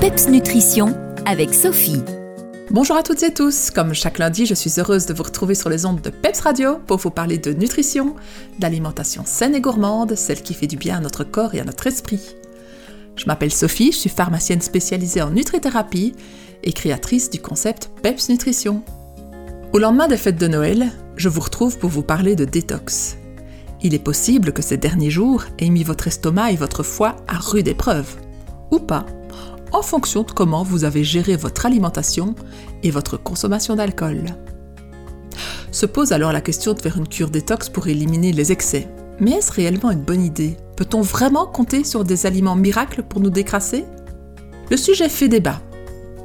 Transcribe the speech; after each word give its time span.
PEPS 0.00 0.28
Nutrition 0.28 0.96
avec 1.26 1.52
Sophie. 1.52 2.02
Bonjour 2.70 2.96
à 2.96 3.02
toutes 3.02 3.22
et 3.22 3.34
tous, 3.34 3.70
comme 3.70 3.92
chaque 3.92 4.16
lundi, 4.16 4.46
je 4.46 4.54
suis 4.54 4.80
heureuse 4.80 5.04
de 5.04 5.12
vous 5.12 5.24
retrouver 5.24 5.54
sur 5.54 5.68
les 5.68 5.84
ondes 5.84 6.00
de 6.00 6.08
PEPS 6.08 6.40
Radio 6.40 6.78
pour 6.86 6.96
vous 6.96 7.10
parler 7.10 7.36
de 7.36 7.52
nutrition, 7.52 8.16
d'alimentation 8.58 9.24
saine 9.26 9.54
et 9.54 9.60
gourmande, 9.60 10.14
celle 10.14 10.40
qui 10.40 10.54
fait 10.54 10.66
du 10.66 10.78
bien 10.78 10.96
à 10.96 11.00
notre 11.00 11.22
corps 11.22 11.54
et 11.54 11.60
à 11.60 11.64
notre 11.64 11.86
esprit. 11.86 12.34
Je 13.14 13.26
m'appelle 13.26 13.52
Sophie, 13.52 13.92
je 13.92 13.98
suis 13.98 14.08
pharmacienne 14.08 14.62
spécialisée 14.62 15.20
en 15.20 15.32
nutrithérapie 15.32 16.14
et 16.62 16.72
créatrice 16.72 17.28
du 17.28 17.38
concept 17.38 17.90
PEPS 18.02 18.30
Nutrition. 18.30 18.82
Au 19.74 19.78
lendemain 19.78 20.08
des 20.08 20.16
fêtes 20.16 20.40
de 20.40 20.48
Noël, 20.48 20.92
je 21.16 21.28
vous 21.28 21.42
retrouve 21.42 21.76
pour 21.76 21.90
vous 21.90 22.02
parler 22.02 22.36
de 22.36 22.46
détox. 22.46 23.18
Il 23.82 23.92
est 23.92 23.98
possible 23.98 24.54
que 24.54 24.62
ces 24.62 24.78
derniers 24.78 25.10
jours 25.10 25.44
aient 25.58 25.68
mis 25.68 25.84
votre 25.84 26.08
estomac 26.08 26.52
et 26.52 26.56
votre 26.56 26.84
foie 26.84 27.16
à 27.28 27.36
rude 27.36 27.68
épreuve. 27.68 28.16
Ou 28.70 28.78
pas, 28.78 29.04
en 29.72 29.82
fonction 29.82 30.22
de 30.22 30.30
comment 30.30 30.62
vous 30.62 30.84
avez 30.84 31.04
géré 31.04 31.36
votre 31.36 31.66
alimentation 31.66 32.34
et 32.82 32.90
votre 32.90 33.16
consommation 33.16 33.76
d'alcool. 33.76 34.24
Se 35.72 35.86
pose 35.86 36.12
alors 36.12 36.32
la 36.32 36.40
question 36.40 36.72
de 36.72 36.80
faire 36.80 36.96
une 36.96 37.08
cure 37.08 37.30
détox 37.30 37.68
pour 37.68 37.86
éliminer 37.86 38.32
les 38.32 38.52
excès. 38.52 38.88
Mais 39.20 39.32
est-ce 39.32 39.52
réellement 39.52 39.90
une 39.90 40.02
bonne 40.02 40.22
idée? 40.22 40.56
Peut-on 40.76 41.02
vraiment 41.02 41.46
compter 41.46 41.84
sur 41.84 42.04
des 42.04 42.26
aliments 42.26 42.56
miracles 42.56 43.02
pour 43.02 43.20
nous 43.20 43.30
décrasser? 43.30 43.84
Le 44.70 44.76
sujet 44.76 45.08
fait 45.08 45.28
débat. 45.28 45.60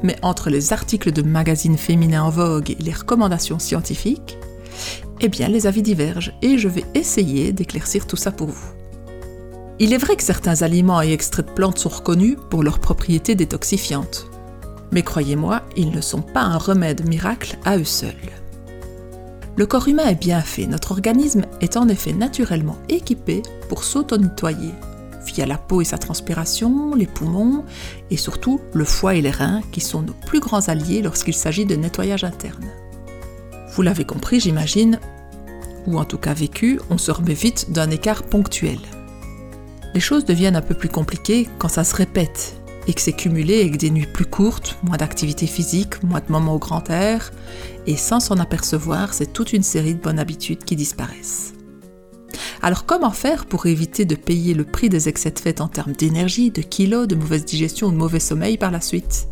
Mais 0.02 0.16
entre 0.22 0.50
les 0.50 0.74
articles 0.74 1.12
de 1.12 1.22
magazines 1.22 1.78
féminins 1.78 2.24
en 2.24 2.30
vogue 2.30 2.72
et 2.72 2.82
les 2.82 2.94
recommandations 2.94 3.60
scientifiques, 3.60 4.38
eh 5.22 5.30
bien 5.30 5.48
les 5.48 5.68
avis 5.68 5.82
divergent 5.82 6.34
et 6.42 6.58
je 6.58 6.68
vais 6.68 6.84
essayer 6.94 7.54
d'éclaircir 7.54 8.08
tout 8.08 8.18
ça 8.18 8.32
pour 8.32 8.48
vous. 8.48 8.68
Il 9.78 9.92
est 9.92 9.98
vrai 9.98 10.16
que 10.16 10.24
certains 10.24 10.62
aliments 10.62 11.02
et 11.02 11.12
extraits 11.12 11.48
de 11.48 11.52
plantes 11.52 11.80
sont 11.80 11.90
reconnus 11.90 12.38
pour 12.50 12.64
leurs 12.64 12.80
propriétés 12.80 13.36
détoxifiantes. 13.36 14.28
Mais 14.92 15.04
croyez-moi, 15.04 15.64
ils 15.76 15.92
ne 15.92 16.00
sont 16.00 16.22
pas 16.22 16.44
un 16.44 16.58
remède 16.58 17.06
miracle 17.08 17.58
à 17.66 17.78
eux 17.78 17.84
seuls. 17.84 18.14
Le 19.58 19.66
corps 19.66 19.88
humain 19.88 20.08
est 20.08 20.20
bien 20.20 20.40
fait, 20.40 20.66
notre 20.66 20.92
organisme 20.92 21.46
est 21.60 21.76
en 21.76 21.90
effet 21.90 22.14
naturellement 22.14 22.78
équipé 22.88 23.42
pour 23.68 23.84
s'auto-nettoyer, 23.84 24.72
via 25.26 25.46
la 25.46 25.58
peau 25.58 25.82
et 25.82 25.86
sa 25.86 25.98
transpiration, 25.98 26.96
les 26.96 27.08
poumons, 27.08 27.66
et 28.12 28.18
surtout 28.18 28.62
le 28.74 28.86
foie 28.86 29.16
et 29.16 29.22
les 29.22 29.32
reins 29.32 29.62
qui 29.74 29.82
sont 29.82 30.02
nos 30.02 30.16
plus 30.26 30.40
grands 30.40 30.70
alliés 30.70 31.02
lorsqu'il 31.02 31.34
s'agit 31.34 31.66
de 31.66 31.76
nettoyage 31.76 32.24
interne. 32.24 32.66
Vous 33.74 33.82
l'avez 33.82 34.06
compris, 34.06 34.40
j'imagine, 34.40 35.00
ou 35.86 36.00
en 36.00 36.06
tout 36.06 36.18
cas 36.18 36.34
vécu, 36.34 36.80
on 36.90 36.98
se 36.98 37.12
remet 37.12 37.34
vite 37.34 37.72
d'un 37.72 37.90
écart 37.92 38.24
ponctuel. 38.24 38.80
Les 39.96 40.02
choses 40.02 40.26
deviennent 40.26 40.58
un 40.58 40.62
peu 40.62 40.76
plus 40.76 40.90
compliquées 40.90 41.48
quand 41.58 41.70
ça 41.70 41.86
se 41.86 41.96
répète 41.96 42.58
et 42.86 42.94
que 42.94 43.00
c'est 43.00 43.14
cumulé 43.14 43.62
avec 43.62 43.78
des 43.78 43.90
nuits 43.90 44.06
plus 44.06 44.26
courtes, 44.26 44.78
moins 44.84 44.98
d'activité 44.98 45.48
physique, 45.48 46.04
moins 46.04 46.20
de 46.20 46.30
moments 46.32 46.54
au 46.56 46.60
grand 46.60 46.90
air, 46.90 47.32
et 47.88 47.96
sans 47.96 48.20
s'en 48.20 48.38
apercevoir, 48.38 49.14
c'est 49.14 49.32
toute 49.32 49.54
une 49.54 49.64
série 49.64 49.96
de 49.96 50.02
bonnes 50.02 50.20
habitudes 50.20 50.66
qui 50.66 50.76
disparaissent. 50.76 51.54
Alors 52.62 52.86
comment 52.86 53.12
faire 53.12 53.46
pour 53.46 53.68
éviter 53.68 54.04
de 54.04 54.16
payer 54.16 54.54
le 54.54 54.66
prix 54.66 54.90
des 54.90 55.08
excès 55.08 55.32
de 55.32 55.40
fête 55.40 55.62
en 55.62 55.70
termes 55.70 55.94
d'énergie, 55.94 56.52
de 56.52 56.62
kilos, 56.62 57.08
de 57.08 57.16
mauvaise 57.16 57.46
digestion 57.46 57.88
ou 57.88 57.92
de 57.92 57.98
mauvais 57.98 58.20
sommeil 58.20 58.58
par 58.58 58.72
la 58.72 58.82
suite? 58.82 59.30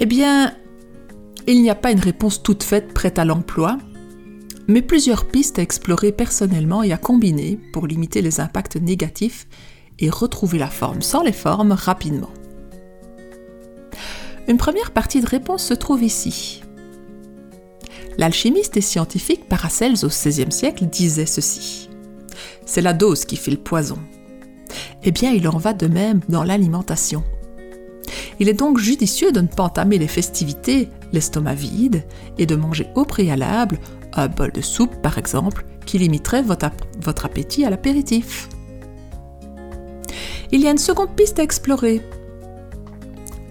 Eh 0.00 0.06
bien, 0.06 0.52
il 1.46 1.62
n'y 1.62 1.70
a 1.70 1.76
pas 1.76 1.92
une 1.92 2.00
réponse 2.00 2.42
toute 2.42 2.64
faite 2.64 2.92
prête 2.92 3.20
à 3.20 3.24
l'emploi, 3.24 3.78
mais 4.68 4.82
plusieurs 4.82 5.26
pistes 5.26 5.58
à 5.58 5.62
explorer 5.62 6.12
personnellement 6.12 6.82
et 6.82 6.92
à 6.92 6.96
combiner 6.96 7.58
pour 7.72 7.86
limiter 7.86 8.22
les 8.22 8.40
impacts 8.40 8.76
négatifs 8.76 9.46
et 9.98 10.10
retrouver 10.10 10.58
la 10.58 10.68
forme 10.68 11.02
sans 11.02 11.22
les 11.22 11.32
formes 11.32 11.72
rapidement. 11.72 12.30
Une 14.48 14.56
première 14.56 14.90
partie 14.90 15.20
de 15.20 15.26
réponse 15.26 15.64
se 15.64 15.74
trouve 15.74 16.02
ici. 16.02 16.62
L'alchimiste 18.18 18.76
et 18.76 18.80
scientifique 18.82 19.48
Paracelse 19.48 20.04
au 20.04 20.08
XVIe 20.08 20.52
siècle 20.52 20.86
disait 20.86 21.26
ceci. 21.26 21.88
C'est 22.66 22.82
la 22.82 22.92
dose 22.92 23.24
qui 23.24 23.36
fait 23.36 23.50
le 23.50 23.56
poison. 23.56 23.98
Eh 25.02 25.10
bien, 25.10 25.32
il 25.32 25.48
en 25.48 25.58
va 25.58 25.72
de 25.72 25.86
même 25.86 26.20
dans 26.28 26.44
l'alimentation. 26.44 27.24
Il 28.40 28.48
est 28.48 28.54
donc 28.54 28.78
judicieux 28.78 29.32
de 29.32 29.40
ne 29.40 29.46
pas 29.46 29.64
entamer 29.64 29.98
les 29.98 30.08
festivités 30.08 30.88
l'estomac 31.12 31.54
vide 31.54 32.04
et 32.38 32.46
de 32.46 32.56
manger 32.56 32.88
au 32.94 33.04
préalable 33.04 33.78
un 34.14 34.28
bol 34.28 34.52
de 34.52 34.60
soupe 34.60 34.96
par 35.02 35.18
exemple 35.18 35.64
qui 35.86 35.98
limiterait 35.98 36.42
votre, 36.42 37.24
appétit 37.24 37.64
à 37.64 37.70
l'apéritif. 37.70 38.48
Il 40.50 40.60
y 40.60 40.68
a 40.68 40.70
une 40.70 40.78
seconde 40.78 41.14
piste 41.16 41.38
à 41.38 41.42
explorer. 41.42 42.02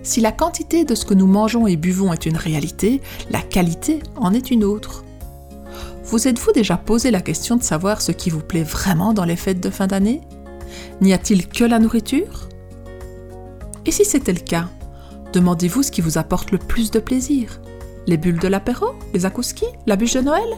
Si 0.04 0.22
la 0.22 0.32
quantité 0.32 0.86
de 0.86 0.96
ce 0.96 1.06
que 1.06 1.14
nous 1.14 1.28
mangeons 1.28 1.68
et 1.68 1.76
buvons 1.76 2.14
est 2.14 2.26
une 2.26 2.38
réalité, 2.38 3.02
la 3.30 3.42
qualité 3.42 4.00
en 4.16 4.34
est 4.34 4.52
une 4.52 4.64
autre. 4.64 5.04
Vous 6.04 6.28
êtes-vous 6.28 6.52
déjà 6.52 6.78
posé 6.78 7.12
la 7.12 7.22
question 7.22 7.56
de 7.56 7.64
savoir 7.64 8.02
ce 8.02 8.12
qui 8.12 8.30
vous 8.30 8.42
plaît 8.42 8.64
vraiment 8.64 9.14
dans 9.14 9.26
les 9.26 9.36
fêtes 9.36 9.62
de 9.62 9.70
fin 9.70 9.88
d'année? 9.88 10.22
N'y 11.02 11.14
a-t-il 11.14 11.48
que 11.48 11.64
la 11.64 11.80
nourriture? 11.80 12.50
Et 13.86 13.92
si 13.92 14.06
c'était 14.06 14.34
le 14.34 14.40
cas, 14.40 14.68
Demandez-vous 15.34 15.84
ce 15.84 15.92
qui 15.92 16.02
vous 16.02 16.18
apporte 16.18 16.52
le 16.52 16.58
plus 16.58 16.92
de 16.92 17.00
plaisir. 17.00 17.62
Les 18.08 18.18
bulles 18.18 18.40
de 18.40 18.48
l'apéro 18.48 18.88
Les 19.14 19.26
akouskis 19.26 19.66
La 19.86 19.96
bûche 19.96 20.14
de 20.14 20.22
Noël 20.22 20.58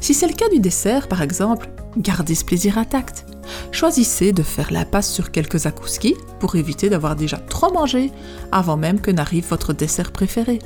Si 0.00 0.12
c'est 0.12 0.26
le 0.26 0.34
cas 0.34 0.48
du 0.48 0.58
dessert, 0.58 1.08
par 1.08 1.22
exemple, 1.22 1.70
gardez 1.96 2.34
ce 2.34 2.44
plaisir 2.44 2.78
intact. 2.78 3.26
Choisissez 3.70 4.32
de 4.32 4.42
faire 4.42 4.72
l'impasse 4.72 5.10
sur 5.10 5.30
quelques 5.30 5.66
akouskis 5.66 6.16
pour 6.40 6.56
éviter 6.56 6.90
d'avoir 6.90 7.16
déjà 7.16 7.36
trop 7.36 7.72
mangé 7.72 8.10
avant 8.50 8.76
même 8.76 9.00
que 9.00 9.10
n'arrive 9.10 9.48
votre 9.48 9.72
dessert 9.72 10.10
préféré. 10.10 10.58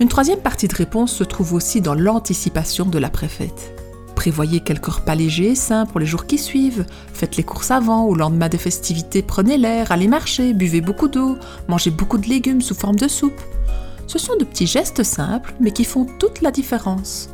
Une 0.00 0.08
troisième 0.08 0.40
partie 0.40 0.68
de 0.68 0.76
réponse 0.76 1.12
se 1.12 1.24
trouve 1.24 1.54
aussi 1.54 1.80
dans 1.80 1.94
l'anticipation 1.94 2.86
de 2.86 2.98
la 2.98 3.10
préfète. 3.10 3.74
Prévoyez 4.14 4.60
quelques 4.60 4.86
repas 4.86 5.16
légers, 5.16 5.56
sains 5.56 5.86
pour 5.86 5.98
les 5.98 6.06
jours 6.06 6.26
qui 6.26 6.38
suivent. 6.38 6.86
Faites 7.12 7.36
les 7.36 7.42
courses 7.42 7.72
avant, 7.72 8.04
au 8.04 8.14
lendemain 8.14 8.48
des 8.48 8.58
festivités, 8.58 9.22
prenez 9.22 9.58
l'air, 9.58 9.90
allez 9.90 10.08
marcher, 10.08 10.54
buvez 10.54 10.80
beaucoup 10.80 11.08
d'eau, 11.08 11.36
mangez 11.66 11.90
beaucoup 11.90 12.18
de 12.18 12.28
légumes 12.28 12.60
sous 12.60 12.74
forme 12.74 12.96
de 12.96 13.08
soupe. 13.08 13.40
Ce 14.08 14.18
sont 14.18 14.36
de 14.36 14.44
petits 14.44 14.66
gestes 14.66 15.02
simples, 15.02 15.54
mais 15.60 15.70
qui 15.70 15.84
font 15.84 16.06
toute 16.18 16.40
la 16.40 16.50
différence. 16.50 17.28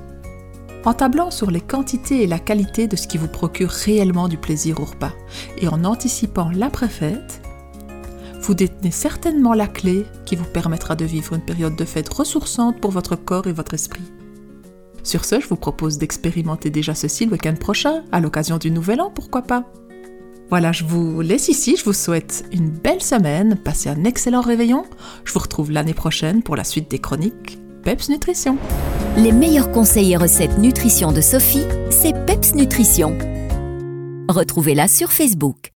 En 0.85 0.93
tablant 0.93 1.31
sur 1.31 1.51
les 1.51 1.61
quantités 1.61 2.25
et 2.25 2.27
la 2.27 2.41
qualité 2.41 2.89
de 2.89 2.97
ce 2.97 3.07
qui 3.07 3.17
vous 3.17 3.29
procure 3.29 3.71
réellement 3.71 4.29
du 4.29 4.37
plaisir 4.37 4.81
au 4.81 4.85
repas, 4.85 5.13
et 5.57 5.69
en 5.69 5.85
anticipant 5.85 6.51
l'après-fête, 6.53 7.41
vous 8.43 8.55
détenez 8.55 8.91
certainement 8.91 9.55
la 9.55 9.69
clé 9.69 10.05
qui 10.27 10.35
vous 10.37 10.45
permettra 10.45 10.97
de 10.97 11.05
vivre 11.05 11.33
une 11.35 11.45
période 11.45 11.77
de 11.77 11.85
fête 11.85 12.13
ressourçante 12.13 12.81
pour 12.81 12.91
votre 12.91 13.17
corps 13.17 13.47
et 13.47 13.53
votre 13.53 13.73
esprit. 13.73 14.03
Sur 15.05 15.25
ce, 15.25 15.39
je 15.39 15.47
vous 15.47 15.57
propose 15.57 15.97
d'expérimenter 15.97 16.71
déjà 16.71 16.95
ceci 16.95 17.25
le 17.25 17.33
week-end 17.33 17.55
prochain, 17.55 18.03
à 18.11 18.19
l'occasion 18.19 18.59
du 18.59 18.73
Nouvel 18.73 19.01
An, 19.01 19.13
pourquoi 19.15 19.43
pas? 19.43 19.65
Voilà, 20.51 20.73
je 20.73 20.85
vous 20.85 21.21
laisse 21.21 21.49
ici, 21.49 21.77
je 21.77 21.85
vous 21.85 21.93
souhaite 21.93 22.45
une 22.53 22.71
belle 22.71 23.03
semaine, 23.03 23.57
passez 23.57 23.89
un 23.89 24.05
excellent 24.05 24.43
réveillon. 24.43 24.85
Je 25.25 25.33
vous 25.33 25.41
retrouve 25.41 25.71
l'année 25.71 25.95
prochaine 25.95 26.43
pour 26.43 26.55
la 26.55 26.65
suite 26.65 26.91
des 26.91 26.99
chroniques 26.99 27.59
PEPS 27.83 28.09
Nutrition. 28.11 28.57
Les 29.17 29.33
meilleurs 29.33 29.71
conseils 29.73 30.13
et 30.13 30.17
recettes 30.17 30.59
nutrition 30.59 31.13
de 31.13 31.21
Sophie, 31.21 31.65
c'est 31.91 32.15
PEPS 32.27 32.55
Nutrition. 32.55 33.19
Retrouvez-la 34.29 34.89
sur 34.89 35.13
Facebook. 35.13 35.74